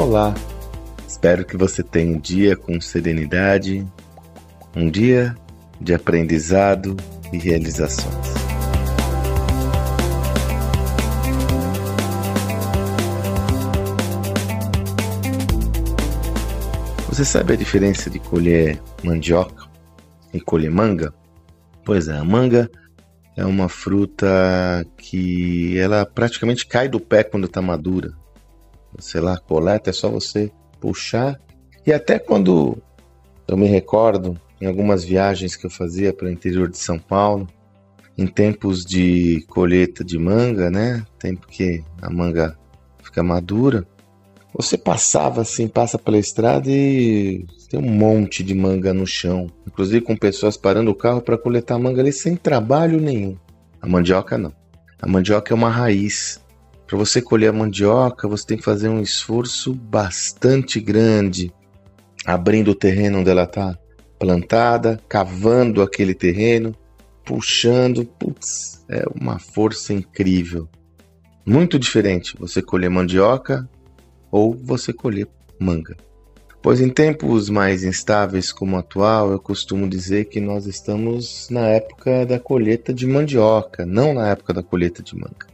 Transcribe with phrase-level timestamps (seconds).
[0.00, 0.34] Olá!
[1.06, 3.86] Espero que você tenha um dia com serenidade,
[4.74, 5.36] um dia
[5.78, 6.96] de aprendizado
[7.30, 8.14] e realizações.
[17.06, 19.66] Você sabe a diferença de colher mandioca
[20.32, 21.12] e colher manga?
[21.84, 22.70] Pois é, a manga
[23.36, 24.26] é uma fruta
[24.96, 28.18] que ela praticamente cai do pé quando está madura.
[28.98, 31.40] Sei lá, coleta é só você puxar.
[31.86, 32.76] E até quando
[33.46, 37.48] eu me recordo, em algumas viagens que eu fazia para o interior de São Paulo,
[38.16, 41.04] em tempos de colheita de manga, né?
[41.18, 42.56] Tempo que a manga
[43.02, 43.86] fica madura,
[44.54, 50.04] você passava assim, passa pela estrada e tem um monte de manga no chão, inclusive
[50.04, 53.36] com pessoas parando o carro para coletar manga ali sem trabalho nenhum.
[53.80, 54.52] A mandioca não.
[55.00, 56.40] A mandioca é uma raiz.
[56.90, 61.54] Para você colher a mandioca, você tem que fazer um esforço bastante grande,
[62.26, 63.78] abrindo o terreno onde ela está
[64.18, 66.74] plantada, cavando aquele terreno,
[67.24, 68.04] puxando.
[68.04, 70.68] Putz, é uma força incrível.
[71.46, 73.70] Muito diferente você colher mandioca
[74.28, 75.28] ou você colher
[75.60, 75.96] manga.
[76.60, 81.68] Pois em tempos mais instáveis como o atual, eu costumo dizer que nós estamos na
[81.68, 85.49] época da colheita de mandioca, não na época da colheita de manga.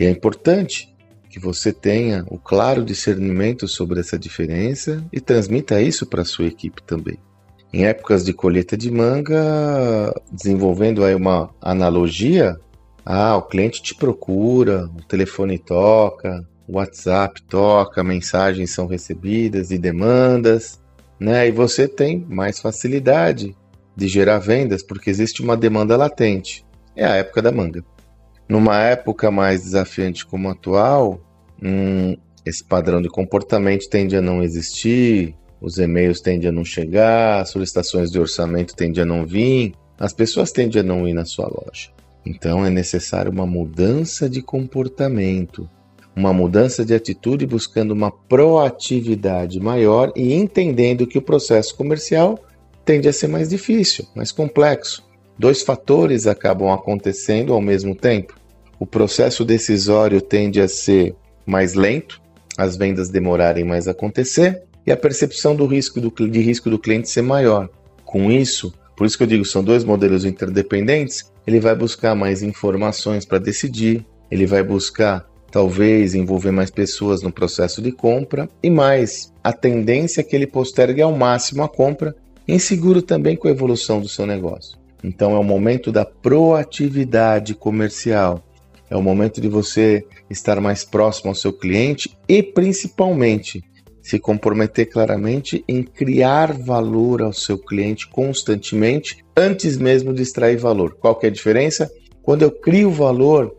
[0.00, 0.96] E é importante
[1.28, 6.46] que você tenha o claro discernimento sobre essa diferença e transmita isso para a sua
[6.46, 7.18] equipe também.
[7.70, 12.58] Em épocas de colheita de manga, desenvolvendo aí uma analogia,
[13.04, 19.76] ah, o cliente te procura, o telefone toca, o WhatsApp toca, mensagens são recebidas e
[19.76, 20.80] demandas,
[21.20, 21.46] né?
[21.46, 23.54] E você tem mais facilidade
[23.94, 26.64] de gerar vendas porque existe uma demanda latente.
[26.96, 27.84] É a época da manga.
[28.50, 31.20] Numa época mais desafiante como a atual,
[31.62, 37.40] hum, esse padrão de comportamento tende a não existir, os e-mails tendem a não chegar,
[37.40, 41.24] as solicitações de orçamento tendem a não vir, as pessoas tendem a não ir na
[41.24, 41.90] sua loja.
[42.26, 45.70] Então é necessário uma mudança de comportamento
[46.14, 52.38] uma mudança de atitude buscando uma proatividade maior e entendendo que o processo comercial
[52.84, 55.08] tende a ser mais difícil, mais complexo.
[55.38, 58.39] Dois fatores acabam acontecendo ao mesmo tempo.
[58.80, 61.14] O processo decisório tende a ser
[61.44, 62.18] mais lento,
[62.56, 66.78] as vendas demorarem mais a acontecer e a percepção do risco do, de risco do
[66.78, 67.68] cliente ser maior.
[68.06, 72.42] Com isso, por isso que eu digo são dois modelos interdependentes, ele vai buscar mais
[72.42, 78.70] informações para decidir, ele vai buscar talvez envolver mais pessoas no processo de compra e
[78.70, 82.16] mais, a tendência é que ele postergue ao máximo a compra,
[82.48, 84.78] inseguro também com a evolução do seu negócio.
[85.04, 88.42] Então é o momento da proatividade comercial.
[88.90, 93.62] É o momento de você estar mais próximo ao seu cliente e principalmente
[94.02, 100.96] se comprometer claramente em criar valor ao seu cliente constantemente antes mesmo de extrair valor.
[100.98, 101.88] Qual que é a diferença?
[102.20, 103.54] Quando eu crio valor,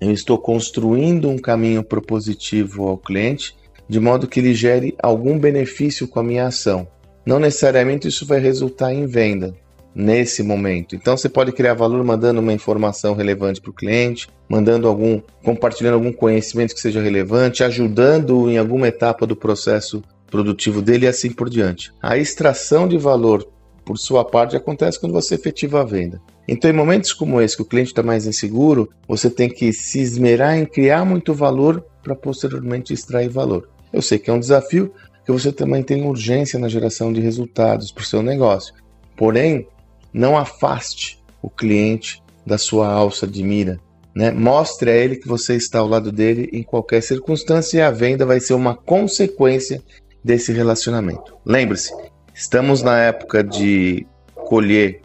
[0.00, 3.54] eu estou construindo um caminho propositivo ao cliente
[3.88, 6.88] de modo que ele gere algum benefício com a minha ação.
[7.24, 9.54] Não necessariamente isso vai resultar em venda
[9.94, 10.94] nesse momento.
[10.94, 15.94] Então você pode criar valor mandando uma informação relevante para o cliente, mandando algum, compartilhando
[15.94, 21.30] algum conhecimento que seja relevante, ajudando em alguma etapa do processo produtivo dele e assim
[21.30, 21.92] por diante.
[22.00, 23.46] A extração de valor
[23.84, 26.20] por sua parte acontece quando você efetiva a venda.
[26.48, 30.00] Então, em momentos como esse, que o cliente está mais inseguro, você tem que se
[30.00, 33.68] esmerar em criar muito valor para posteriormente extrair valor.
[33.92, 34.92] Eu sei que é um desafio,
[35.24, 38.74] que você também tem urgência na geração de resultados para o seu negócio.
[39.16, 39.68] Porém,
[40.12, 43.78] não afaste o cliente da sua alça de mira.
[44.14, 44.30] Né?
[44.30, 48.26] Mostre a ele que você está ao lado dele em qualquer circunstância e a venda
[48.26, 49.82] vai ser uma consequência
[50.22, 51.36] desse relacionamento.
[51.44, 51.92] Lembre-se,
[52.34, 55.00] estamos na época de colher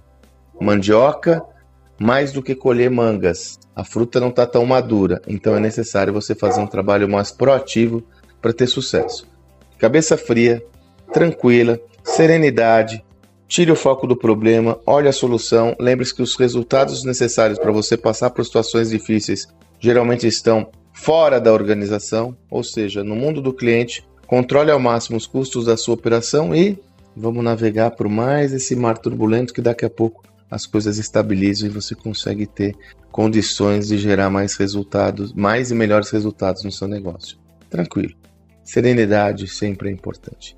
[0.59, 1.43] mandioca
[1.99, 3.59] mais do que colher mangas.
[3.75, 8.03] A fruta não está tão madura, então é necessário você fazer um trabalho mais proativo
[8.41, 9.27] para ter sucesso.
[9.77, 10.63] Cabeça fria,
[11.11, 13.03] tranquila, serenidade,
[13.47, 15.75] tire o foco do problema, olhe a solução.
[15.79, 19.47] Lembre-se que os resultados necessários para você passar por situações difíceis
[19.79, 24.03] geralmente estão fora da organização, ou seja, no mundo do cliente.
[24.25, 26.77] Controle ao máximo os custos da sua operação e
[27.15, 31.71] vamos navegar por mais esse mar turbulento que daqui a pouco as coisas estabilizam e
[31.71, 32.75] você consegue ter
[33.11, 37.37] condições de gerar mais resultados, mais e melhores resultados no seu negócio.
[37.69, 38.13] Tranquilo.
[38.63, 40.57] Serenidade sempre é importante.